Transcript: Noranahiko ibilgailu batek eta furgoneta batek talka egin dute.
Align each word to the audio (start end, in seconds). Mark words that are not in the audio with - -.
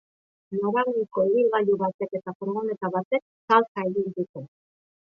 Noranahiko 0.59 1.25
ibilgailu 1.31 1.77
batek 1.83 2.17
eta 2.21 2.35
furgoneta 2.41 2.93
batek 2.99 3.25
talka 3.53 3.89
egin 3.93 4.15
dute. 4.19 4.47